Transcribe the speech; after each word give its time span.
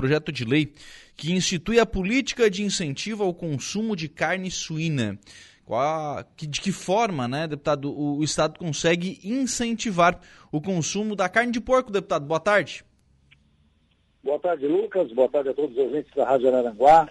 projeto 0.00 0.32
de 0.32 0.46
lei 0.46 0.72
que 1.14 1.32
institui 1.32 1.78
a 1.78 1.84
política 1.84 2.48
de 2.48 2.62
incentivo 2.62 3.22
ao 3.22 3.34
consumo 3.34 3.94
de 3.94 4.08
carne 4.08 4.50
suína. 4.50 5.18
De 6.36 6.60
que 6.60 6.72
forma, 6.72 7.28
né, 7.28 7.46
deputado, 7.46 7.92
o 7.96 8.24
Estado 8.24 8.58
consegue 8.58 9.20
incentivar 9.22 10.18
o 10.50 10.60
consumo 10.60 11.14
da 11.14 11.28
carne 11.28 11.52
de 11.52 11.60
porco, 11.60 11.92
deputado? 11.92 12.26
Boa 12.26 12.40
tarde. 12.40 12.82
Boa 14.24 14.38
tarde, 14.38 14.66
Lucas. 14.66 15.12
Boa 15.12 15.28
tarde 15.28 15.50
a 15.50 15.54
todos 15.54 15.70
os 15.72 15.78
ouvintes 15.78 16.12
da 16.16 16.24
Rádio 16.24 16.48
Araranguá. 16.48 17.08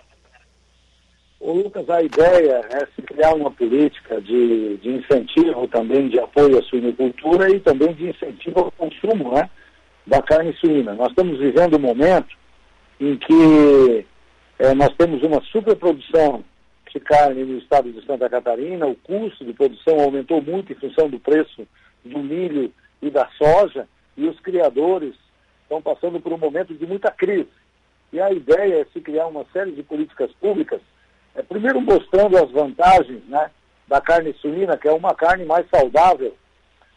Ô, 1.39 1.53
Lucas, 1.53 1.89
a 1.89 2.01
ideia 2.01 2.67
é 2.71 2.85
se 2.95 3.01
criar 3.03 3.33
uma 3.35 3.51
política 3.51 4.19
de, 4.19 4.77
de 4.77 4.89
incentivo 4.89 5.67
também 5.69 6.09
de 6.09 6.19
apoio 6.19 6.57
à 6.57 6.63
suinocultura 6.63 7.49
e 7.49 7.59
também 7.61 7.93
de 7.93 8.09
incentivo 8.09 8.59
ao 8.59 8.71
consumo 8.71 9.31
né, 9.33 9.49
da 10.05 10.21
carne 10.21 10.53
suína. 10.53 10.95
Nós 10.95 11.09
estamos 11.09 11.39
vivendo 11.39 11.77
um 11.77 11.81
momento 11.81 12.39
em 12.99 13.17
que 13.17 14.05
é, 14.57 14.73
nós 14.73 14.93
temos 14.97 15.23
uma 15.23 15.41
superprodução 15.43 16.43
de 16.91 16.99
carne 16.99 17.43
no 17.43 17.57
estado 17.59 17.91
de 17.91 18.05
Santa 18.05 18.29
Catarina, 18.29 18.87
o 18.87 18.95
custo 18.95 19.45
de 19.45 19.53
produção 19.53 19.99
aumentou 19.99 20.41
muito 20.41 20.73
em 20.73 20.75
função 20.75 21.09
do 21.09 21.19
preço 21.19 21.67
do 22.03 22.19
milho 22.19 22.71
e 23.01 23.09
da 23.09 23.27
soja, 23.37 23.87
e 24.17 24.27
os 24.27 24.39
criadores 24.39 25.13
estão 25.63 25.81
passando 25.81 26.19
por 26.19 26.33
um 26.33 26.37
momento 26.37 26.73
de 26.73 26.85
muita 26.85 27.11
crise. 27.11 27.47
E 28.11 28.19
a 28.19 28.31
ideia 28.31 28.81
é 28.81 28.85
se 28.91 28.99
criar 28.99 29.27
uma 29.27 29.45
série 29.53 29.71
de 29.71 29.83
políticas 29.83 30.31
públicas 30.41 30.81
é, 31.35 31.41
primeiro 31.41 31.79
mostrando 31.79 32.37
as 32.37 32.51
vantagens 32.51 33.23
né, 33.27 33.49
da 33.87 34.01
carne 34.01 34.33
suína, 34.33 34.77
que 34.77 34.87
é 34.87 34.91
uma 34.91 35.13
carne 35.15 35.45
mais 35.45 35.65
saudável 35.69 36.35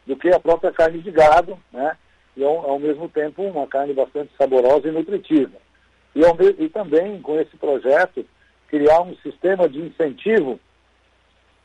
do 0.06 0.16
que 0.16 0.28
a 0.30 0.40
própria 0.40 0.72
carne 0.72 0.98
de 0.98 1.10
gado, 1.10 1.58
né, 1.72 1.96
e 2.36 2.42
ao, 2.42 2.70
ao 2.70 2.78
mesmo 2.78 3.08
tempo 3.08 3.42
uma 3.42 3.66
carne 3.66 3.92
bastante 3.92 4.32
saborosa 4.36 4.88
e 4.88 4.90
nutritiva. 4.90 5.52
E, 6.14 6.64
e 6.64 6.68
também 6.68 7.20
com 7.20 7.40
esse 7.40 7.56
projeto 7.56 8.24
criar 8.68 9.02
um 9.02 9.14
sistema 9.16 9.68
de 9.68 9.80
incentivo 9.80 10.58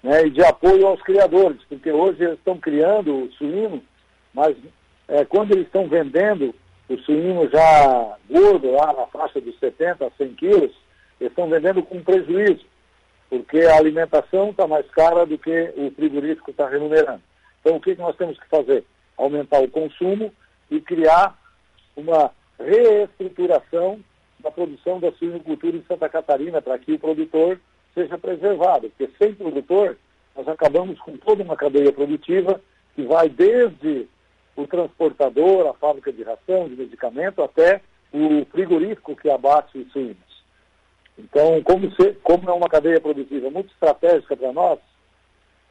né, 0.04 0.28
e 0.28 0.30
de 0.30 0.44
apoio 0.44 0.88
aos 0.88 1.02
criadores, 1.02 1.62
porque 1.68 1.92
hoje 1.92 2.24
eles 2.24 2.38
estão 2.38 2.58
criando 2.58 3.24
o 3.24 3.32
suíno, 3.34 3.82
mas 4.34 4.56
é, 5.08 5.26
quando 5.26 5.52
eles 5.52 5.66
estão 5.66 5.88
vendendo 5.88 6.54
o 6.90 6.98
suíno 7.00 7.50
já 7.50 8.18
gordo, 8.30 8.72
lá 8.72 8.94
na 8.94 9.08
faixa 9.08 9.42
dos 9.42 9.58
70 9.60 10.06
a 10.06 10.12
100 10.12 10.34
quilos, 10.36 10.72
eles 11.20 11.32
estão 11.32 11.50
vendendo 11.50 11.84
com 11.84 12.02
prejuízo, 12.02 12.66
porque 13.30 13.60
a 13.60 13.78
alimentação 13.78 14.52
está 14.52 14.68
mais 14.68 14.86
cara 14.92 15.26
do 15.26 15.38
que 15.38 15.74
o 15.76 15.92
frigorífico 15.92 16.52
está 16.52 16.68
remunerando. 16.70 17.22
Então, 17.60 17.76
o 17.76 17.82
que, 17.82 17.96
que 17.96 18.02
nós 18.02 18.16
temos 18.16 18.40
que 18.40 18.48
fazer? 18.48 18.86
Aumentar 19.18 19.62
o 19.62 19.70
consumo 19.70 20.32
e 20.70 20.80
criar 20.80 21.38
uma 21.96 22.32
reestruturação 22.60 24.00
da 24.40 24.52
produção 24.52 25.00
da 25.00 25.12
suinocultura 25.14 25.78
em 25.78 25.84
Santa 25.88 26.08
Catarina 26.08 26.62
para 26.62 26.78
que 26.78 26.94
o 26.94 27.00
produtor 27.00 27.60
seja 27.94 28.18
preservado, 28.18 28.90
porque 28.90 29.12
sem 29.18 29.34
produtor 29.34 29.98
nós 30.36 30.48
acabamos 30.48 31.00
com 31.00 31.18
toda 31.18 31.44
uma 31.44 31.56
cadeia 31.56 31.92
produtiva 31.92 32.62
que 32.96 33.02
vai 33.04 33.28
desde 33.28 34.08
o 34.56 34.68
transportador, 34.68 35.68
a 35.68 35.74
fábrica 35.74 36.12
de 36.12 36.24
ração, 36.24 36.68
de 36.68 36.76
medicamento, 36.76 37.42
até 37.42 37.82
o 38.14 38.46
frigorífico 38.46 39.16
que 39.16 39.30
abate 39.30 39.78
os 39.78 39.92
suínos. 39.92 40.18
Então, 41.18 41.62
como, 41.64 41.92
se, 41.92 42.14
como 42.24 42.50
é 42.50 42.54
uma 42.54 42.70
cadeia 42.70 43.02
produtiva 43.02 43.50
muito 43.50 43.72
estratégica 43.72 44.38
para 44.38 44.54
nós, 44.54 44.80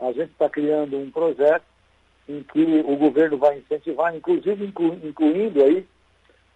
a 0.01 0.13
gente 0.13 0.33
está 0.33 0.49
criando 0.49 0.99
um 0.99 1.11
projeto 1.11 1.65
em 2.29 2.43
que 2.43 2.85
o 2.87 2.97
governo 2.97 3.39
vai 3.39 3.59
incentivar, 3.59 4.15
inclusive 4.15 4.65
inclu, 4.65 4.99
incluindo 5.05 5.63
aí 5.63 5.87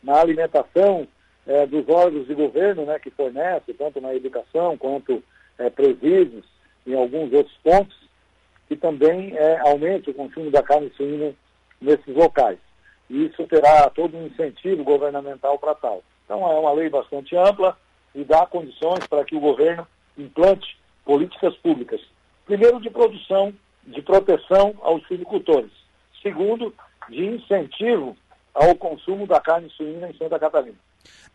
na 0.02 0.20
alimentação 0.20 1.06
é, 1.50 1.66
dos 1.66 1.88
órgãos 1.88 2.28
de 2.28 2.34
governo 2.34 2.84
né, 2.84 3.00
que 3.00 3.10
fornece, 3.10 3.74
tanto 3.74 4.00
na 4.00 4.14
educação 4.14 4.78
quanto 4.78 5.20
é, 5.58 5.68
presídios, 5.68 6.44
em 6.86 6.94
alguns 6.94 7.32
outros 7.32 7.56
pontos, 7.62 7.96
que 8.68 8.76
também 8.76 9.36
é, 9.36 9.58
aumente 9.58 10.10
o 10.10 10.14
consumo 10.14 10.48
da 10.48 10.62
carne 10.62 10.92
suína 10.96 11.34
nesses 11.80 12.14
locais. 12.14 12.58
E 13.08 13.27
isso 13.27 13.44
terá 13.48 13.90
todo 13.90 14.16
um 14.16 14.27
incentivo 14.27 14.84
governamental 14.84 15.58
para 15.58 15.74
tal. 15.74 16.05
Então 16.24 16.48
é 16.48 16.55
uma 16.56 16.72
lei 16.72 16.89
bastante 16.89 17.36
ampla, 17.36 17.77
e 18.14 18.24
dar 18.24 18.46
condições 18.46 19.06
para 19.08 19.24
que 19.24 19.34
o 19.36 19.40
governo 19.40 19.86
implante 20.16 20.78
políticas 21.05 21.56
públicas. 21.56 22.00
Primeiro, 22.44 22.80
de 22.80 22.90
produção, 22.90 23.52
de 23.84 24.02
proteção 24.02 24.74
aos 24.83 25.06
silvicultores. 25.06 25.70
Segundo, 26.22 26.74
de 27.08 27.24
incentivo 27.24 28.16
ao 28.55 28.74
consumo 28.74 29.27
da 29.27 29.40
carne 29.40 29.70
suína 29.70 30.10
em 30.10 30.14
Santa 30.14 30.39
Catarina. 30.39 30.77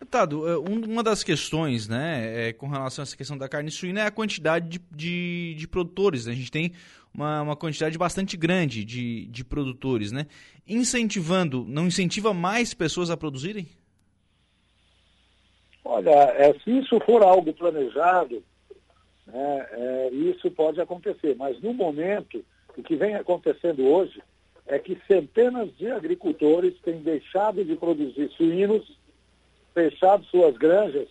Deputado, 0.05 0.47
é, 0.47 0.55
uma 0.55 1.01
das 1.01 1.23
questões 1.23 1.87
né, 1.89 2.49
é, 2.49 2.53
com 2.53 2.67
relação 2.67 3.01
a 3.01 3.03
essa 3.03 3.17
questão 3.17 3.35
da 3.35 3.49
carne 3.49 3.71
suína 3.71 4.01
é 4.01 4.05
a 4.05 4.11
quantidade 4.11 4.69
de, 4.69 4.79
de, 4.95 5.55
de 5.55 5.67
produtores. 5.67 6.27
Né? 6.27 6.33
A 6.33 6.35
gente 6.35 6.51
tem 6.51 6.73
uma, 7.11 7.41
uma 7.41 7.55
quantidade 7.55 7.97
bastante 7.97 8.37
grande 8.37 8.85
de, 8.85 9.25
de 9.25 9.43
produtores. 9.43 10.11
Né? 10.11 10.27
Incentivando, 10.67 11.65
não 11.67 11.87
incentiva 11.87 12.35
mais 12.35 12.71
pessoas 12.71 13.09
a 13.09 13.17
produzirem? 13.17 13.67
Olha, 15.83 16.11
é, 16.11 16.53
se 16.59 16.77
isso 16.77 16.99
for 16.99 17.23
algo 17.23 17.51
planejado, 17.51 18.43
né, 19.25 19.67
é, 19.71 20.09
isso 20.13 20.51
pode 20.51 20.79
acontecer. 20.79 21.35
Mas 21.35 21.59
no 21.61 21.73
momento, 21.73 22.45
o 22.77 22.83
que 22.83 22.95
vem 22.95 23.15
acontecendo 23.15 23.83
hoje 23.83 24.21
é 24.67 24.77
que 24.77 25.01
centenas 25.07 25.75
de 25.77 25.87
agricultores 25.87 26.79
têm 26.81 26.99
deixado 26.99 27.65
de 27.65 27.75
produzir 27.75 28.29
suínos, 28.37 29.03
fechado 29.75 30.25
suas 30.25 30.57
granjas, 30.57 31.07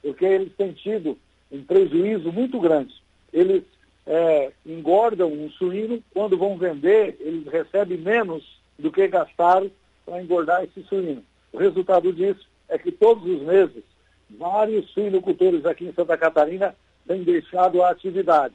porque 0.00 0.24
eles 0.24 0.52
têm 0.56 0.72
tido 0.72 1.18
um 1.50 1.62
prejuízo 1.62 2.32
muito 2.32 2.58
grande. 2.60 2.94
Eles 3.32 3.64
é, 4.06 4.52
engordam 4.64 5.30
um 5.32 5.50
suíno, 5.50 6.02
quando 6.14 6.38
vão 6.38 6.56
vender, 6.56 7.16
eles 7.20 7.46
recebem 7.46 7.98
menos 7.98 8.58
do 8.78 8.90
que 8.92 9.08
gastaram 9.08 9.70
para 10.06 10.22
engordar 10.22 10.62
esse 10.62 10.82
suíno. 10.84 11.24
O 11.52 11.58
resultado 11.58 12.12
disso 12.12 12.48
é 12.68 12.78
que 12.78 12.92
todos 12.92 13.24
os 13.24 13.42
meses 13.42 13.82
vários 14.30 14.90
suinocultores 14.90 15.66
aqui 15.66 15.86
em 15.86 15.92
Santa 15.92 16.16
Catarina 16.16 16.74
têm 17.06 17.22
deixado 17.22 17.82
a 17.82 17.90
atividade. 17.90 18.54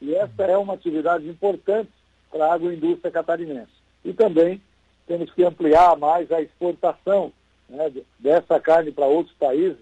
E 0.00 0.14
essa 0.14 0.42
é 0.42 0.56
uma 0.56 0.74
atividade 0.74 1.28
importante 1.28 1.90
para 2.30 2.46
a 2.46 2.54
agroindústria 2.54 3.10
catarinense. 3.10 3.72
E 4.04 4.12
também 4.12 4.60
temos 5.06 5.32
que 5.32 5.42
ampliar 5.42 5.96
mais 5.96 6.30
a 6.30 6.40
exportação 6.40 7.32
né, 7.68 7.92
dessa 8.18 8.58
carne 8.60 8.90
para 8.90 9.06
outros 9.06 9.34
países 9.36 9.78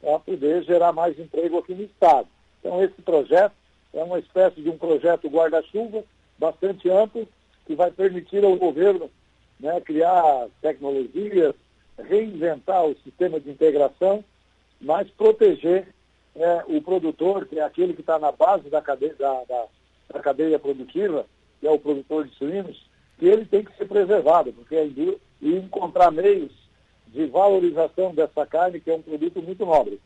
para 0.00 0.18
poder 0.18 0.62
gerar 0.64 0.92
mais 0.92 1.18
emprego 1.18 1.58
aqui 1.58 1.74
no 1.74 1.82
Estado. 1.82 2.28
Então, 2.60 2.82
esse 2.82 3.00
projeto 3.02 3.54
é 3.92 4.02
uma 4.02 4.18
espécie 4.18 4.60
de 4.60 4.68
um 4.68 4.78
projeto 4.78 5.28
guarda-chuva 5.28 6.04
bastante 6.38 6.88
amplo 6.90 7.26
que 7.66 7.74
vai 7.74 7.90
permitir 7.90 8.44
ao 8.44 8.56
governo 8.56 9.10
né, 9.58 9.80
criar 9.80 10.48
tecnologias, 10.60 11.54
reinventar 11.98 12.84
o 12.84 12.96
sistema 13.02 13.40
de 13.40 13.50
integração 13.50 14.22
mas 14.80 15.08
proteger 15.10 15.88
é, 16.34 16.64
o 16.66 16.80
produtor, 16.82 17.46
que 17.46 17.58
é 17.58 17.62
aquele 17.62 17.94
que 17.94 18.00
está 18.00 18.18
na 18.18 18.30
base 18.30 18.68
da 18.68 18.82
cadeia, 18.82 19.14
da, 19.14 19.44
da, 19.44 19.64
da, 20.12 20.20
cadeia 20.20 20.58
produtiva, 20.58 21.26
que 21.60 21.66
é 21.66 21.70
o 21.70 21.78
produtor 21.78 22.26
de 22.26 22.34
suínos, 22.34 22.84
que 23.18 23.26
ele 23.26 23.46
tem 23.46 23.64
que 23.64 23.74
ser 23.76 23.86
preservado, 23.86 24.52
porque 24.52 24.76
é 24.76 24.86
e 24.86 25.54
encontrar 25.54 26.10
meios 26.10 26.52
de 27.16 27.26
valorização 27.26 28.14
dessa 28.14 28.44
carne, 28.44 28.78
que 28.78 28.90
é 28.90 28.94
um 28.94 29.00
produto 29.00 29.40
muito 29.42 29.64
nobre. 29.64 29.98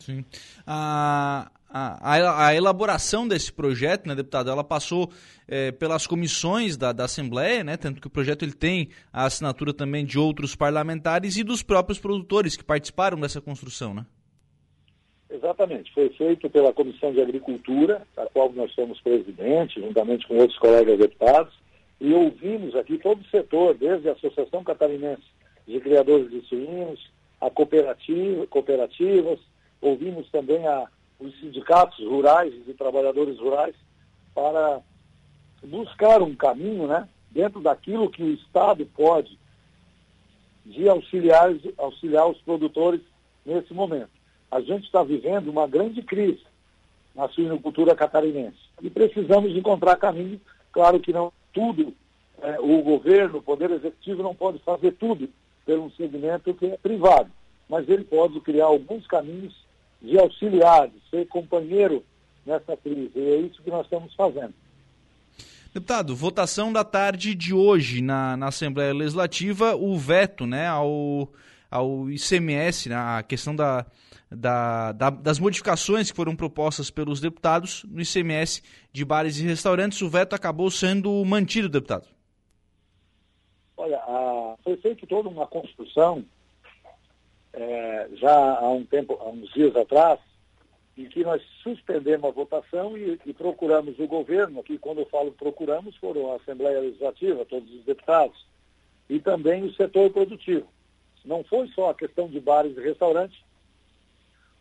Sim. 0.00 0.24
A, 0.66 1.48
a, 1.70 2.48
a, 2.48 2.54
elaboração 2.54 3.26
desse 3.26 3.52
projeto, 3.52 4.08
né, 4.08 4.16
deputado, 4.16 4.50
ela 4.50 4.64
passou 4.64 5.08
é, 5.46 5.70
pelas 5.70 6.08
comissões 6.08 6.76
da, 6.76 6.92
da 6.92 7.04
Assembleia, 7.04 7.62
né, 7.62 7.76
tanto 7.76 8.00
que 8.00 8.08
o 8.08 8.10
projeto 8.10 8.44
ele 8.44 8.52
tem 8.52 8.88
a 9.12 9.24
assinatura 9.24 9.72
também 9.72 10.04
de 10.04 10.18
outros 10.18 10.56
parlamentares 10.56 11.36
e 11.36 11.44
dos 11.44 11.62
próprios 11.62 12.00
produtores 12.00 12.56
que 12.56 12.64
participaram 12.64 13.18
dessa 13.18 13.40
construção, 13.40 13.94
né? 13.94 14.04
Exatamente. 15.30 15.92
Foi 15.92 16.08
feito 16.10 16.50
pela 16.50 16.72
Comissão 16.72 17.12
de 17.12 17.20
Agricultura, 17.20 18.02
da 18.16 18.26
qual 18.26 18.52
nós 18.52 18.72
somos 18.72 19.00
presidente, 19.00 19.80
juntamente 19.80 20.26
com 20.26 20.36
outros 20.36 20.58
colegas 20.58 20.98
deputados, 20.98 21.54
e 22.00 22.12
ouvimos 22.12 22.74
aqui 22.74 22.98
todo 22.98 23.20
o 23.20 23.30
setor, 23.30 23.74
desde 23.74 24.08
a 24.08 24.12
Associação 24.12 24.64
Catarinense 24.64 25.35
de 25.66 25.80
Criadores 25.80 26.30
de 26.30 26.40
Suínos, 26.42 27.10
a 27.40 27.50
cooperativa, 27.50 28.46
cooperativas, 28.46 29.38
ouvimos 29.80 30.28
também 30.30 30.66
a, 30.66 30.86
os 31.18 31.38
sindicatos 31.40 31.98
rurais 32.04 32.54
e 32.66 32.74
trabalhadores 32.74 33.38
rurais 33.38 33.74
para 34.34 34.80
buscar 35.62 36.22
um 36.22 36.34
caminho, 36.34 36.86
né, 36.86 37.08
dentro 37.30 37.60
daquilo 37.60 38.10
que 38.10 38.22
o 38.22 38.32
Estado 38.32 38.86
pode 38.86 39.38
de 40.64 40.88
auxiliar, 40.88 41.54
auxiliar 41.78 42.28
os 42.28 42.38
produtores 42.38 43.00
nesse 43.44 43.72
momento 43.72 44.16
a 44.50 44.60
gente 44.60 44.84
está 44.84 45.02
vivendo 45.02 45.48
uma 45.48 45.66
grande 45.66 46.02
crise 46.02 46.42
na 47.14 47.28
suinocultura 47.28 47.94
catarinense 47.94 48.58
e 48.80 48.90
precisamos 48.90 49.54
encontrar 49.56 49.96
caminho. 49.96 50.40
Claro 50.72 51.00
que 51.00 51.12
não 51.12 51.32
tudo, 51.52 51.94
é, 52.42 52.60
o 52.60 52.82
governo, 52.82 53.38
o 53.38 53.42
poder 53.42 53.70
executivo 53.70 54.22
não 54.22 54.34
pode 54.34 54.58
fazer 54.60 54.92
tudo 54.92 55.28
pelo 55.66 55.90
segmento 55.90 56.54
que 56.54 56.66
é 56.66 56.76
privado, 56.78 57.30
mas 57.68 57.86
ele 57.88 58.04
pode 58.04 58.40
criar 58.40 58.66
alguns 58.66 59.06
caminhos 59.06 59.54
de 60.00 60.16
auxiliar, 60.18 60.88
de 60.88 61.00
ser 61.10 61.26
companheiro 61.26 62.04
nessa 62.46 62.76
crise. 62.76 63.10
E 63.14 63.20
é 63.20 63.36
isso 63.40 63.60
que 63.62 63.70
nós 63.70 63.84
estamos 63.84 64.14
fazendo. 64.14 64.54
Deputado, 65.74 66.16
votação 66.16 66.72
da 66.72 66.84
tarde 66.84 67.34
de 67.34 67.52
hoje 67.52 68.00
na, 68.00 68.36
na 68.36 68.48
Assembleia 68.48 68.94
Legislativa, 68.94 69.74
o 69.74 69.98
veto 69.98 70.46
né, 70.46 70.66
ao, 70.66 71.30
ao 71.70 72.08
ICMS, 72.08 72.88
né, 72.88 72.96
a 72.96 73.22
questão 73.22 73.54
da, 73.54 73.84
da, 74.30 74.92
da, 74.92 75.10
das 75.10 75.38
modificações 75.38 76.10
que 76.10 76.16
foram 76.16 76.34
propostas 76.34 76.88
pelos 76.88 77.20
deputados 77.20 77.84
no 77.90 78.00
ICMS 78.00 78.62
de 78.90 79.04
bares 79.04 79.38
e 79.38 79.42
restaurantes, 79.44 80.00
o 80.00 80.08
veto 80.08 80.34
acabou 80.34 80.70
sendo 80.70 81.22
mantido, 81.26 81.68
deputado. 81.68 82.15
A, 84.06 84.56
foi 84.62 84.76
feita 84.76 85.06
toda 85.06 85.28
uma 85.28 85.46
construção 85.46 86.24
é, 87.52 88.08
já 88.12 88.58
há 88.58 88.70
um 88.70 88.84
tempo, 88.84 89.18
há 89.20 89.28
uns 89.28 89.52
dias 89.52 89.74
atrás, 89.74 90.20
em 90.96 91.06
que 91.08 91.24
nós 91.24 91.42
suspendemos 91.62 92.28
a 92.28 92.32
votação 92.32 92.96
e, 92.96 93.18
e, 93.26 93.32
procuramos 93.34 93.98
o 93.98 94.06
governo, 94.06 94.60
aqui 94.60 94.78
quando 94.78 95.00
eu 95.00 95.06
falo 95.06 95.32
procuramos, 95.32 95.96
foram 95.96 96.32
a 96.32 96.36
Assembleia 96.36 96.80
Legislativa, 96.80 97.44
todos 97.44 97.70
os 97.72 97.84
deputados, 97.84 98.46
e 99.08 99.18
também 99.18 99.64
o 99.64 99.74
setor 99.74 100.10
produtivo. 100.10 100.66
Não 101.24 101.42
foi 101.42 101.66
só 101.68 101.90
a 101.90 101.94
questão 101.94 102.28
de 102.28 102.38
bares 102.40 102.76
e 102.76 102.80
restaurantes, 102.80 103.38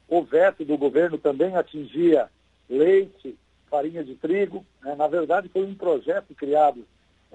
o 0.07 0.23
veto 0.23 0.65
do 0.65 0.77
governo 0.77 1.17
também 1.17 1.55
atingia 1.55 2.29
leite, 2.69 3.37
farinha 3.69 4.03
de 4.03 4.15
trigo. 4.15 4.65
Né? 4.81 4.95
Na 4.95 5.07
verdade, 5.07 5.49
foi 5.49 5.63
um 5.63 5.75
projeto 5.75 6.33
criado 6.35 6.85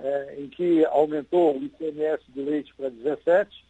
é, 0.02 0.36
em 0.38 0.48
que 0.48 0.84
aumentou 0.86 1.56
o 1.56 1.62
ICMS 1.62 2.22
do 2.28 2.44
leite 2.44 2.74
para 2.74 2.90
17 2.90 3.64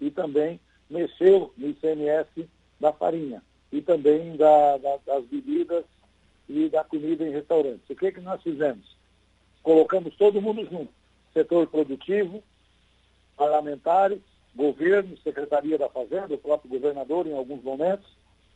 e 0.00 0.10
também 0.10 0.60
mexeu 0.88 1.52
no 1.56 1.68
ICMS 1.68 2.48
da 2.80 2.92
farinha 2.92 3.42
e 3.72 3.80
também 3.80 4.36
da, 4.36 4.78
da, 4.78 4.96
das 5.04 5.24
bebidas 5.24 5.84
e 6.48 6.68
da 6.68 6.84
comida 6.84 7.26
em 7.26 7.32
restaurantes. 7.32 7.88
O 7.90 7.94
que, 7.94 8.12
que 8.12 8.20
nós 8.20 8.42
fizemos? 8.42 8.96
Colocamos 9.62 10.14
todo 10.16 10.40
mundo 10.40 10.64
junto, 10.64 10.92
setor 11.32 11.66
produtivo, 11.66 12.42
parlamentares, 13.36 14.20
governo, 14.54 15.16
Secretaria 15.18 15.76
da 15.76 15.88
Fazenda, 15.88 16.34
o 16.34 16.38
próprio 16.38 16.70
governador 16.70 17.26
em 17.26 17.36
alguns 17.36 17.62
momentos, 17.62 18.06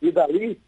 e 0.01 0.11
dali 0.11 0.59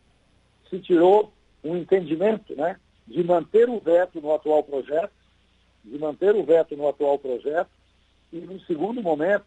se 0.70 0.80
tirou 0.80 1.34
um 1.64 1.78
entendimento 1.78 2.56
né, 2.56 2.80
de 3.08 3.24
manter 3.24 3.70
o 3.70 3.80
veto 3.80 4.22
no 4.22 4.34
atual 4.34 4.64
projeto, 4.64 5.14
de 5.84 5.98
manter 5.98 6.36
o 6.36 6.44
veto 6.44 6.76
no 6.76 6.88
atual 6.88 7.20
projeto, 7.20 7.70
e 8.32 8.38
no 8.38 8.60
segundo 8.62 9.02
momento, 9.02 9.46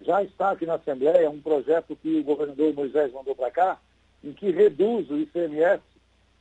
já 0.00 0.22
está 0.22 0.50
aqui 0.50 0.64
na 0.64 0.74
Assembleia 0.74 1.30
um 1.30 1.40
projeto 1.40 1.96
que 1.96 2.18
o 2.18 2.22
governador 2.22 2.72
Moisés 2.74 3.12
mandou 3.12 3.34
para 3.34 3.50
cá, 3.50 3.80
em 4.22 4.32
que 4.32 4.50
reduz 4.50 5.10
o 5.10 5.18
ICMS 5.18 5.82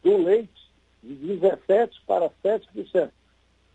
do 0.04 0.18
leite 0.18 0.68
de 1.02 1.16
17% 1.16 1.92
para 2.06 2.30
7%. 2.44 3.10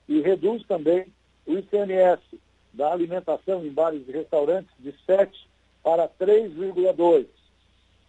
E 0.09 0.21
reduz 0.21 0.65
também 0.67 1.07
o 1.47 1.57
ICMS 1.57 2.23
da 2.73 2.93
alimentação 2.93 3.65
em 3.65 3.71
bares 3.71 4.07
e 4.07 4.13
restaurantes 4.13 4.71
de 4.79 4.93
7% 5.07 5.31
para 5.83 6.09
3,2%. 6.09 7.27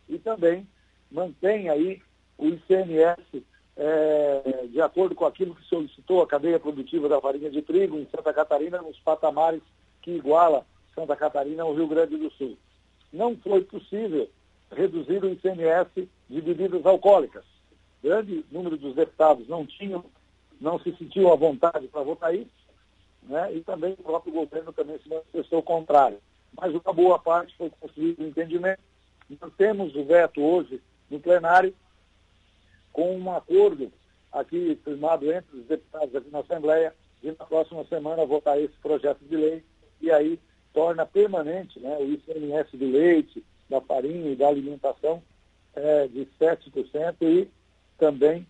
E 0.09 0.17
também 0.19 0.67
mantém 1.11 1.69
aí 1.69 2.01
o 2.37 2.47
ICMS 2.47 3.43
é, 3.75 4.67
de 4.69 4.81
acordo 4.81 5.15
com 5.15 5.25
aquilo 5.25 5.55
que 5.55 5.65
solicitou 5.65 6.21
a 6.21 6.27
cadeia 6.27 6.59
produtiva 6.59 7.09
da 7.09 7.19
farinha 7.19 7.49
de 7.49 7.61
trigo 7.61 7.97
em 7.97 8.07
Santa 8.07 8.33
Catarina, 8.33 8.81
nos 8.81 8.99
patamares 8.99 9.61
que 10.01 10.11
iguala 10.11 10.65
Santa 10.93 11.15
Catarina 11.15 11.63
ao 11.63 11.73
Rio 11.73 11.87
Grande 11.87 12.17
do 12.17 12.29
Sul. 12.31 12.57
Não 13.11 13.35
foi 13.37 13.61
possível 13.63 14.29
reduzir 14.71 15.23
o 15.23 15.29
ICMS 15.29 16.07
de 16.29 16.41
bebidas 16.41 16.85
alcoólicas. 16.85 17.43
Grande 18.03 18.43
número 18.51 18.77
dos 18.77 18.95
deputados 18.95 19.47
não 19.47 19.65
tinham, 19.65 20.03
não 20.59 20.79
se 20.79 20.91
sentiam 20.97 21.31
à 21.31 21.35
vontade 21.35 21.87
para 21.87 22.03
votar 22.03 22.35
isso, 22.35 22.49
né? 23.23 23.53
e 23.55 23.61
também 23.61 23.93
o 23.93 24.03
próprio 24.03 24.33
governo 24.33 24.73
também 24.73 24.99
se 24.99 25.09
manifestou 25.09 25.63
contrário. 25.63 26.17
Mas 26.59 26.73
uma 26.73 26.93
boa 26.93 27.17
parte 27.17 27.55
foi 27.57 27.69
construído 27.79 28.19
o 28.19 28.27
entendimento. 28.27 28.81
Nós 29.41 29.53
temos 29.57 29.95
o 29.95 30.03
veto 30.03 30.41
hoje 30.41 30.81
no 31.09 31.19
plenário, 31.19 31.73
com 32.93 33.17
um 33.17 33.35
acordo 33.35 33.91
aqui 34.31 34.79
firmado 34.83 35.31
entre 35.31 35.57
os 35.57 35.65
deputados 35.65 36.15
aqui 36.15 36.29
na 36.31 36.39
Assembleia, 36.39 36.93
e 37.21 37.27
na 37.27 37.45
próxima 37.45 37.85
semana 37.85 38.25
votar 38.25 38.59
esse 38.59 38.73
projeto 38.81 39.19
de 39.25 39.35
lei, 39.35 39.63
e 40.01 40.11
aí 40.11 40.39
torna 40.73 41.05
permanente 41.05 41.79
né, 41.79 41.97
o 41.97 42.11
ICMS 42.11 42.75
do 42.75 42.85
leite, 42.85 43.43
da 43.69 43.79
farinha 43.79 44.31
e 44.31 44.35
da 44.35 44.47
alimentação 44.47 45.23
é, 45.75 46.07
de 46.07 46.27
7% 46.39 47.15
e 47.21 47.49
também, 47.97 48.45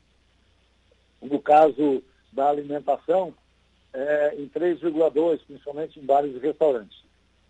no 1.22 1.39
caso 1.39 2.04
da 2.31 2.50
alimentação, 2.50 3.34
é, 3.94 4.36
em 4.38 4.50
3,2%, 4.50 5.42
principalmente 5.46 6.00
em 6.00 6.06
bares 6.06 6.36
e 6.36 6.39
restaurantes. 6.39 7.04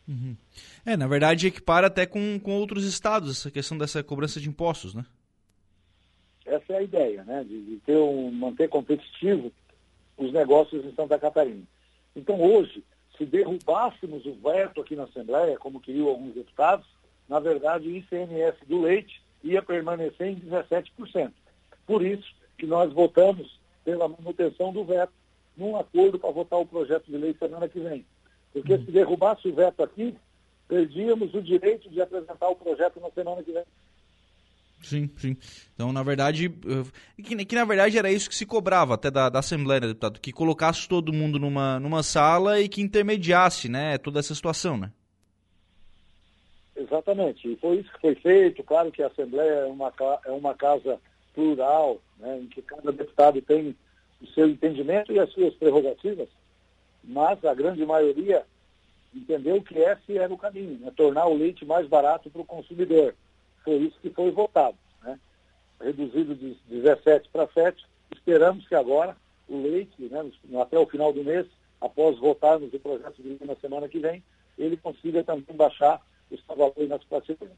Uhum. 0.07 0.35
É, 0.85 0.97
na 0.97 1.07
verdade, 1.07 1.47
equipara 1.47 1.87
até 1.87 2.05
com, 2.05 2.37
com 2.39 2.51
outros 2.59 2.83
estados 2.83 3.31
essa 3.31 3.49
questão 3.49 3.77
dessa 3.77 4.03
cobrança 4.03 4.39
de 4.39 4.49
impostos, 4.49 4.93
né? 4.93 5.05
Essa 6.53 6.73
é 6.73 6.77
a 6.77 6.81
ideia, 6.81 7.23
né? 7.23 7.43
De, 7.43 7.61
de 7.61 7.77
ter 7.77 7.97
um, 7.97 8.31
manter 8.31 8.67
competitivo 8.67 9.51
os 10.17 10.31
negócios 10.31 10.85
em 10.85 10.93
Santa 10.93 11.17
Catarina. 11.17 11.63
Então, 12.15 12.39
hoje, 12.41 12.83
se 13.17 13.25
derrubássemos 13.25 14.25
o 14.25 14.33
veto 14.33 14.81
aqui 14.81 14.95
na 14.95 15.03
Assembleia, 15.03 15.57
como 15.57 15.79
queriam 15.79 16.07
alguns 16.07 16.33
deputados, 16.33 16.85
na 17.27 17.39
verdade, 17.39 17.87
o 17.87 17.95
ICMS 17.95 18.57
do 18.67 18.81
leite 18.81 19.21
ia 19.43 19.61
permanecer 19.61 20.27
em 20.27 20.35
17%. 20.35 21.31
Por 21.85 22.05
isso 22.05 22.33
que 22.57 22.65
nós 22.65 22.91
votamos 22.93 23.59
pela 23.83 24.07
manutenção 24.07 24.71
do 24.71 24.83
veto 24.83 25.13
num 25.57 25.75
acordo 25.75 26.17
para 26.17 26.31
votar 26.31 26.59
o 26.59 26.65
projeto 26.65 27.05
de 27.05 27.17
lei 27.17 27.33
semana 27.33 27.67
que 27.67 27.79
vem. 27.79 28.05
Porque 28.51 28.77
se 28.77 28.91
derrubasse 28.91 29.47
o 29.47 29.53
veto 29.53 29.83
aqui, 29.83 30.15
perdíamos 30.67 31.33
o 31.33 31.41
direito 31.41 31.89
de 31.89 32.01
apresentar 32.01 32.47
o 32.49 32.55
projeto 32.55 32.99
na 32.99 33.09
semana 33.11 33.43
que 33.43 33.51
vem. 33.51 33.65
Sim, 34.83 35.09
sim. 35.17 35.37
Então, 35.73 35.93
na 35.93 36.03
verdade, 36.03 36.49
que, 37.23 37.45
que, 37.45 37.55
na 37.55 37.65
verdade 37.65 37.97
era 37.97 38.11
isso 38.11 38.29
que 38.29 38.35
se 38.35 38.45
cobrava 38.45 38.95
até 38.95 39.09
da, 39.09 39.29
da 39.29 39.39
Assembleia, 39.39 39.79
né, 39.79 39.87
deputado, 39.87 40.19
que 40.19 40.31
colocasse 40.31 40.87
todo 40.87 41.13
mundo 41.13 41.39
numa, 41.39 41.79
numa 41.79 42.03
sala 42.03 42.59
e 42.59 42.67
que 42.67 42.81
intermediasse, 42.81 43.69
né, 43.69 43.97
toda 43.97 44.19
essa 44.19 44.35
situação, 44.35 44.77
né? 44.77 44.91
Exatamente, 46.75 47.51
e 47.51 47.55
foi 47.57 47.77
isso 47.77 47.93
que 47.93 48.01
foi 48.01 48.15
feito. 48.15 48.63
Claro 48.63 48.91
que 48.91 49.01
a 49.01 49.07
Assembleia 49.07 49.51
é 49.51 49.65
uma, 49.65 49.93
é 50.25 50.31
uma 50.31 50.53
casa 50.53 50.99
plural, 51.33 52.01
né, 52.19 52.39
em 52.39 52.47
que 52.47 52.61
cada 52.61 52.91
deputado 52.91 53.41
tem 53.41 53.75
o 54.21 54.27
seu 54.27 54.47
entendimento 54.47 55.11
e 55.13 55.19
as 55.19 55.31
suas 55.31 55.53
prerrogativas, 55.55 56.27
mas 57.03 57.43
a 57.45 57.53
grande 57.53 57.85
maioria 57.85 58.43
entendeu 59.13 59.61
que 59.61 59.77
esse 59.77 60.17
era 60.17 60.33
o 60.33 60.37
caminho, 60.37 60.77
né, 60.79 60.91
tornar 60.95 61.27
o 61.27 61.37
leite 61.37 61.65
mais 61.65 61.87
barato 61.87 62.29
para 62.29 62.41
o 62.41 62.45
consumidor. 62.45 63.15
Foi 63.63 63.75
isso 63.75 63.99
que 64.01 64.09
foi 64.09 64.31
votado, 64.31 64.77
né, 65.03 65.19
reduzido 65.81 66.35
de 66.35 66.57
17 66.69 67.29
para 67.29 67.47
7. 67.47 67.85
Esperamos 68.11 68.67
que 68.67 68.75
agora 68.75 69.15
o 69.47 69.61
leite, 69.61 70.01
né, 70.01 70.31
até 70.61 70.77
o 70.77 70.85
final 70.85 71.13
do 71.13 71.23
mês, 71.23 71.47
após 71.79 72.17
votarmos 72.19 72.73
o 72.73 72.79
projeto 72.79 73.21
de 73.21 73.29
lei 73.29 73.39
na 73.45 73.55
semana 73.55 73.87
que 73.87 73.99
vem, 73.99 74.23
ele 74.57 74.77
consiga 74.77 75.23
também 75.23 75.55
baixar 75.55 76.01
está 76.31 76.53
valores 76.53 76.89
nas 76.89 77.03
prateleiras. 77.03 77.57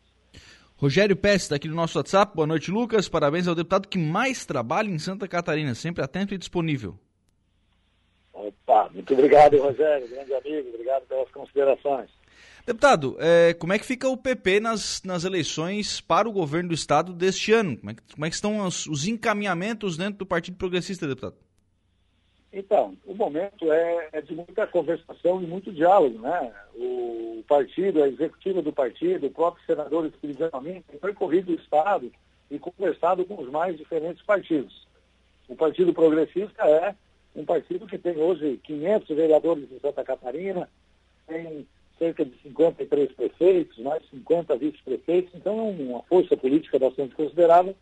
Rogério 0.77 1.15
Pesce, 1.15 1.49
daqui 1.49 1.67
do 1.67 1.75
nosso 1.75 1.97
WhatsApp. 1.97 2.35
Boa 2.35 2.47
noite, 2.47 2.69
Lucas. 2.69 3.07
Parabéns 3.07 3.47
ao 3.47 3.55
deputado 3.55 3.87
que 3.87 3.97
mais 3.97 4.45
trabalha 4.45 4.89
em 4.89 4.99
Santa 4.99 5.27
Catarina, 5.27 5.73
sempre 5.73 6.03
atento 6.03 6.33
e 6.33 6.37
disponível. 6.37 6.99
Opa, 8.33 8.89
muito 8.93 9.13
obrigado, 9.13 9.57
Rogério, 9.57 10.09
grande 10.09 10.33
amigo. 10.33 10.69
Obrigado 10.69 11.05
pelas 11.07 11.31
considerações. 11.31 12.09
Deputado, 12.65 13.15
é, 13.19 13.53
como 13.53 13.73
é 13.73 13.79
que 13.79 13.85
fica 13.85 14.09
o 14.09 14.17
PP 14.17 14.59
nas, 14.59 15.03
nas 15.03 15.23
eleições 15.23 16.01
para 16.01 16.27
o 16.27 16.31
governo 16.31 16.69
do 16.69 16.75
estado 16.75 17.13
deste 17.13 17.53
ano? 17.53 17.77
Como 17.77 17.91
é 17.91 17.93
que, 17.93 18.01
como 18.13 18.25
é 18.25 18.29
que 18.29 18.35
estão 18.35 18.65
os, 18.65 18.87
os 18.87 19.07
encaminhamentos 19.07 19.95
dentro 19.95 20.17
do 20.17 20.25
Partido 20.25 20.57
Progressista, 20.57 21.07
deputado? 21.07 21.35
Então, 22.51 22.97
o 23.05 23.13
momento 23.13 23.71
é, 23.71 24.09
é, 24.13 24.21
de 24.21 24.33
muita 24.33 24.65
conversação 24.65 25.43
e 25.43 25.45
muito 25.45 25.71
diálogo, 25.71 26.17
né? 26.17 26.51
O 26.73 27.43
partido, 27.47 28.01
a 28.01 28.07
executiva 28.07 28.61
do 28.63 28.73
partido, 28.73 29.27
o 29.27 29.31
próprio 29.31 29.63
senador 29.65 30.07
Espírito 30.07 30.49
Amin 30.51 30.81
tem 30.89 30.97
percorrido 30.99 31.51
o 31.51 31.55
Estado 31.55 32.11
e 32.49 32.57
conversado 32.57 33.25
com 33.25 33.43
os 33.43 33.49
mais 33.51 33.77
diferentes 33.77 34.23
partidos. 34.23 34.87
O 35.47 35.55
Partido 35.55 35.93
Progressista 35.93 36.63
é 36.63 36.95
um 37.35 37.45
partido 37.45 37.85
que 37.85 37.97
tem 37.97 38.17
hoje 38.17 38.59
500 38.63 39.07
vereadores 39.15 39.71
em 39.71 39.79
Santa 39.79 40.03
Catarina, 40.03 40.67
tem 41.27 41.67
cerca 41.97 42.25
de 42.25 42.37
53 42.41 43.11
prefeitos, 43.13 43.77
mais 43.79 44.03
50 44.09 44.55
vice-prefeitos, 44.57 45.33
então 45.35 45.59
é 45.59 45.61
uma 45.61 46.03
força 46.03 46.35
política 46.35 46.79
bastante 46.79 47.15
considerável. 47.15 47.75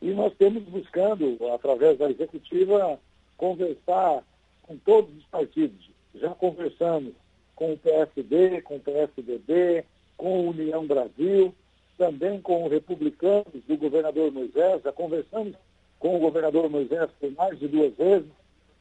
E 0.00 0.10
nós 0.10 0.34
temos 0.36 0.62
buscando, 0.64 1.38
através 1.54 1.98
da 1.98 2.10
executiva, 2.10 2.98
conversar 3.36 4.22
com 4.62 4.76
todos 4.78 5.14
os 5.16 5.24
partidos. 5.26 5.90
Já 6.14 6.30
conversamos 6.30 7.12
com 7.54 7.72
o 7.72 7.78
PSD, 7.78 8.62
com 8.62 8.76
o 8.76 8.80
PSDB, 8.80 9.84
com 10.16 10.36
a 10.36 10.50
União 10.50 10.86
Brasil, 10.86 11.54
também 11.96 12.40
com 12.40 12.64
os 12.64 12.72
republicanos 12.72 13.62
do 13.66 13.76
governador 13.76 14.32
Moisés, 14.32 14.82
já 14.82 14.92
conversamos 14.92 15.54
com 15.98 16.16
o 16.16 16.20
governador 16.20 16.68
Moisés 16.68 17.08
por 17.20 17.30
mais 17.32 17.58
de 17.58 17.68
duas 17.68 17.94
vezes. 17.94 18.28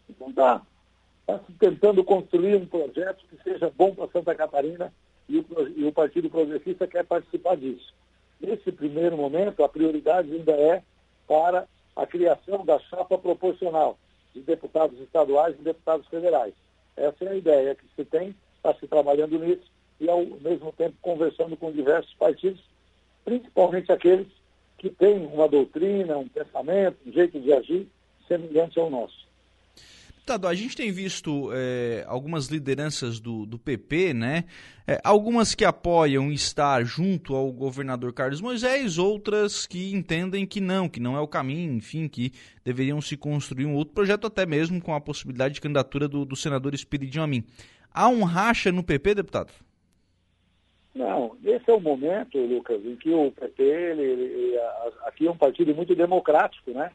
Então 0.10 0.32
tá 0.34 0.62
se 1.26 1.54
tentando 1.54 2.04
construir 2.04 2.56
um 2.56 2.66
projeto 2.66 3.24
que 3.30 3.42
seja 3.44 3.72
bom 3.76 3.94
para 3.96 4.08
Santa 4.10 4.36
Catarina 4.36 4.94
e 5.28 5.40
o, 5.40 5.46
e 5.76 5.86
o 5.86 5.92
Partido 5.92 6.30
Progressista 6.30 6.86
quer 6.86 7.06
participar 7.06 7.56
disso. 7.56 7.94
Nesse 8.40 8.72
primeiro 8.72 9.16
momento, 9.16 9.64
a 9.64 9.70
prioridade 9.70 10.32
ainda 10.32 10.52
é 10.52 10.84
para 11.28 11.66
a 11.96 12.06
criação 12.06 12.66
da 12.66 12.80
chapa 12.80 13.18
proporcional 13.18 13.98
de 14.34 14.42
deputados 14.42 15.00
estaduais 15.00 15.56
e 15.58 15.64
deputados 15.64 16.08
federais. 16.08 16.54
Essa 16.98 17.26
é 17.26 17.30
a 17.30 17.36
ideia 17.36 17.76
que 17.76 17.86
se 17.96 18.04
tem, 18.04 18.36
está 18.58 18.74
se 18.76 18.88
trabalhando 18.88 19.40
nisso 19.40 19.72
e 20.00 20.10
ao 20.10 20.26
mesmo 20.26 20.72
tempo 20.74 20.96
conversando 21.02 21.56
com 21.56 21.72
diversos 21.72 22.14
partidos, 22.16 22.62
principalmente 23.24 23.92
aqueles 23.92 24.28
que 24.78 24.90
têm 24.90 25.26
uma 25.26 25.48
doutrina, 25.48 26.18
um 26.18 26.28
pensamento, 26.28 26.98
um 27.06 27.12
jeito 27.12 27.40
de 27.40 27.54
agir 27.54 27.88
semelhante 28.28 28.78
ao 28.80 28.90
nosso. 28.90 29.23
Deputado, 30.24 30.48
a 30.48 30.56
gente 30.56 30.78
tem 30.78 30.90
visto 30.90 31.50
é, 31.52 32.06
algumas 32.08 32.48
lideranças 32.48 33.20
do, 33.20 33.46
do 33.46 33.60
PP, 33.60 34.14
né? 34.14 34.46
É, 34.88 34.98
algumas 35.04 35.54
que 35.54 35.66
apoiam 35.66 36.32
estar 36.32 36.82
junto 36.86 37.36
ao 37.36 37.52
governador 37.52 38.14
Carlos 38.14 38.40
Moisés, 38.40 38.98
outras 38.98 39.68
que 39.68 39.94
entendem 39.94 40.48
que 40.48 40.62
não, 40.62 40.88
que 40.88 41.02
não 41.02 41.18
é 41.18 41.20
o 41.20 41.28
caminho, 41.28 41.74
enfim, 41.74 42.08
que 42.08 42.32
deveriam 42.64 43.02
se 43.02 43.18
construir 43.18 43.66
um 43.66 43.76
outro 43.76 43.94
projeto, 43.94 44.26
até 44.26 44.46
mesmo 44.46 44.82
com 44.82 44.96
a 44.96 45.02
possibilidade 45.02 45.56
de 45.56 45.62
candidatura 45.62 46.08
do, 46.08 46.24
do 46.24 46.38
senador 46.38 46.74
Espiridinho 46.74 47.26
Amin. 47.26 47.44
Há 47.94 48.08
um 48.08 48.24
racha 48.24 48.72
no 48.72 48.82
PP, 48.82 49.16
deputado? 49.16 49.52
Não, 50.96 51.36
esse 51.44 51.70
é 51.70 51.74
o 51.74 51.82
momento, 51.82 52.38
Lucas, 52.38 52.80
em 52.86 52.96
que 52.96 53.14
o 53.14 53.30
PP, 53.30 53.62
ele, 53.62 54.04
ele, 54.04 54.58
aqui 55.06 55.28
é 55.28 55.32
um 55.32 55.38
partido 55.38 55.76
muito 55.76 55.94
democrático, 55.94 56.72
né? 56.72 56.92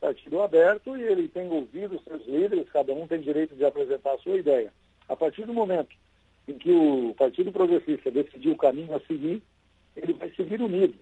Partido 0.00 0.40
aberto 0.40 0.96
e 0.96 1.02
ele 1.02 1.28
tem 1.28 1.48
ouvido 1.50 2.00
seus 2.02 2.26
líderes, 2.26 2.68
cada 2.72 2.92
um 2.92 3.06
tem 3.06 3.20
direito 3.20 3.54
de 3.54 3.64
apresentar 3.64 4.14
a 4.14 4.18
sua 4.18 4.38
ideia. 4.38 4.72
A 5.08 5.14
partir 5.14 5.44
do 5.44 5.52
momento 5.52 5.94
em 6.48 6.54
que 6.54 6.72
o 6.72 7.14
Partido 7.14 7.52
Progressista 7.52 8.10
decidiu 8.10 8.52
o 8.52 8.56
caminho 8.56 8.94
a 8.94 9.00
seguir, 9.00 9.42
ele 9.94 10.14
vai 10.14 10.30
seguir 10.30 10.60
unido. 10.60 10.94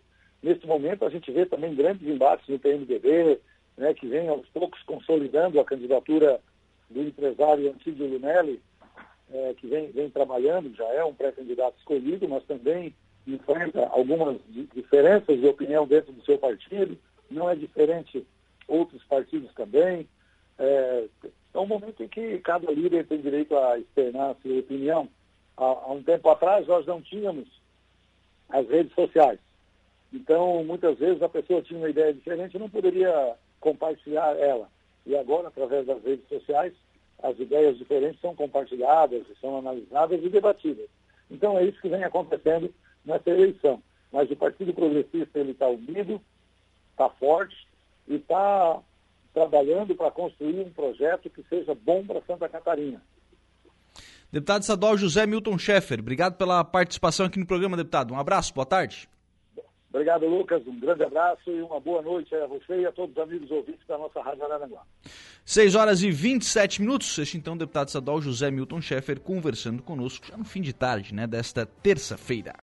Neste 0.42 0.66
momento, 0.66 1.04
a 1.04 1.10
gente 1.10 1.30
vê 1.30 1.46
também 1.46 1.74
grandes 1.74 2.06
embates 2.06 2.46
no 2.48 2.58
PMDB, 2.58 3.38
né, 3.76 3.94
que 3.94 4.06
vem 4.06 4.28
aos 4.28 4.46
poucos 4.48 4.82
consolidando 4.82 5.58
a 5.60 5.64
candidatura 5.64 6.40
do 6.90 7.02
empresário 7.02 7.70
Antídio 7.70 8.06
Lunelli, 8.06 8.60
é, 9.30 9.54
que 9.54 9.66
vem, 9.66 9.90
vem 9.90 10.10
trabalhando, 10.10 10.74
já 10.74 10.86
é 10.94 11.04
um 11.04 11.14
pré-candidato 11.14 11.78
escolhido, 11.78 12.28
mas 12.28 12.44
também 12.44 12.94
enfrenta 13.26 13.86
algumas 13.88 14.38
diferenças 14.74 15.38
de 15.38 15.46
opinião 15.46 15.86
dentro 15.86 16.12
do 16.12 16.24
seu 16.24 16.38
partido. 16.38 16.96
Não 17.30 17.48
é 17.48 17.54
diferente 17.54 18.26
outros 18.68 19.02
partidos 19.04 19.52
também. 19.54 20.06
É, 20.58 21.06
é 21.54 21.58
um 21.58 21.66
momento 21.66 22.02
em 22.02 22.08
que 22.08 22.38
cada 22.38 22.70
líder 22.70 23.06
tem 23.06 23.20
direito 23.20 23.56
a 23.56 23.78
externar 23.78 24.30
a 24.30 24.34
sua 24.36 24.60
opinião. 24.60 25.08
Há, 25.56 25.64
há 25.64 25.92
um 25.92 26.02
tempo 26.02 26.28
atrás 26.28 26.66
nós 26.66 26.86
não 26.86 27.02
tínhamos 27.02 27.48
as 28.48 28.68
redes 28.68 28.94
sociais. 28.94 29.40
Então, 30.12 30.64
muitas 30.64 30.98
vezes 30.98 31.22
a 31.22 31.28
pessoa 31.28 31.62
tinha 31.62 31.78
uma 31.78 31.90
ideia 31.90 32.14
diferente 32.14 32.56
e 32.56 32.60
não 32.60 32.70
poderia 32.70 33.34
compartilhar 33.60 34.36
ela. 34.38 34.68
E 35.04 35.16
agora, 35.16 35.48
através 35.48 35.86
das 35.86 36.02
redes 36.02 36.26
sociais, 36.28 36.72
as 37.22 37.38
ideias 37.38 37.76
diferentes 37.76 38.20
são 38.20 38.34
compartilhadas, 38.34 39.24
são 39.40 39.58
analisadas 39.58 40.22
e 40.22 40.28
debatidas. 40.28 40.88
Então, 41.30 41.58
é 41.58 41.64
isso 41.64 41.80
que 41.80 41.88
vem 41.88 42.04
acontecendo 42.04 42.72
nessa 43.04 43.30
eleição. 43.30 43.82
Mas 44.10 44.30
o 44.30 44.36
Partido 44.36 44.72
Progressista 44.72 45.38
ele 45.38 45.52
está 45.52 45.68
unido, 45.68 46.20
está 46.92 47.10
forte, 47.10 47.67
e 48.08 48.16
está 48.16 48.80
trabalhando 49.32 49.94
para 49.94 50.10
construir 50.10 50.60
um 50.60 50.70
projeto 50.70 51.30
que 51.30 51.42
seja 51.48 51.74
bom 51.74 52.04
para 52.04 52.22
Santa 52.22 52.48
Catarina. 52.48 53.00
Deputado 54.30 54.62
estadual 54.62 54.96
José 54.96 55.26
Milton 55.26 55.58
Schaeffer, 55.58 56.00
obrigado 56.00 56.36
pela 56.36 56.62
participação 56.64 57.26
aqui 57.26 57.38
no 57.38 57.46
programa, 57.46 57.76
deputado. 57.76 58.12
Um 58.12 58.18
abraço, 58.18 58.52
boa 58.52 58.66
tarde. 58.66 59.08
Obrigado, 59.90 60.26
Lucas. 60.26 60.66
Um 60.66 60.78
grande 60.78 61.02
abraço 61.02 61.50
e 61.50 61.62
uma 61.62 61.80
boa 61.80 62.02
noite 62.02 62.34
a 62.34 62.46
você 62.46 62.80
e 62.80 62.86
a 62.86 62.92
todos 62.92 63.16
os 63.16 63.22
amigos 63.22 63.50
ouvintes 63.50 63.86
da 63.86 63.96
nossa 63.96 64.20
Rádio 64.20 64.44
Araranguá. 64.44 64.82
6 65.46 65.74
horas 65.74 66.02
e 66.02 66.10
27 66.10 66.82
minutos. 66.82 67.16
Este 67.16 67.38
então, 67.38 67.56
deputado 67.56 67.88
estadual 67.88 68.20
José 68.20 68.50
Milton 68.50 68.82
Schaeffer 68.82 69.18
conversando 69.18 69.82
conosco 69.82 70.26
já 70.26 70.36
no 70.36 70.44
fim 70.44 70.60
de 70.60 70.74
tarde, 70.74 71.14
né, 71.14 71.26
desta 71.26 71.64
terça-feira. 71.64 72.54